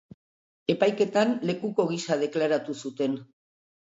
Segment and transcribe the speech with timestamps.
[0.73, 3.19] Epaiketan, lekuko gisa deklaratu zuten.